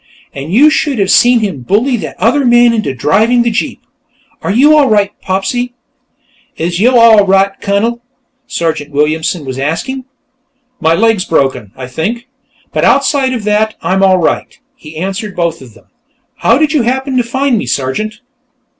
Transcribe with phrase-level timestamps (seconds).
[0.33, 3.81] And you should have seen him bully that other man into driving the jeep.
[4.41, 5.75] Are you all right, Popsy?"
[6.57, 8.01] "Is yo' all right, Cunnel?"
[8.47, 10.05] Sergeant Williamson was asking.
[10.79, 12.27] "My leg's broken, I think,
[12.73, 15.85] but outside of that I'm all right," he answered both of them.
[16.37, 18.21] "How did you happen to find me, Sergeant?"